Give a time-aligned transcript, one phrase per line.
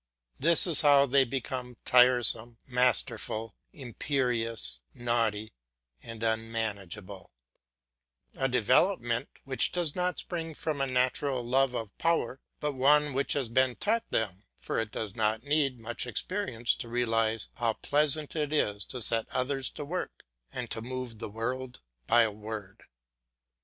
[0.39, 5.53] This is how they become tiresome, masterful, imperious, naughty,
[6.01, 7.29] and unmanageable;
[8.33, 13.33] a development which does not spring from a natural love of power, but one which
[13.33, 18.35] has been taught them, for it does not need much experience to realise how pleasant
[18.35, 22.85] it is to set others to work and to move the world by a word.